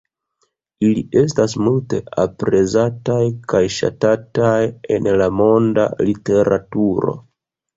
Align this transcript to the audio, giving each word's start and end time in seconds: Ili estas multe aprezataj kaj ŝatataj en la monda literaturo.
Ili 0.85 1.01
estas 1.19 1.53
multe 1.65 1.99
aprezataj 2.23 3.19
kaj 3.53 3.61
ŝatataj 3.77 4.57
en 4.97 5.11
la 5.23 5.29
monda 5.43 5.87
literaturo. 6.11 7.19